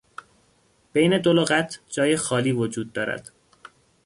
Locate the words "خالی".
2.17-2.51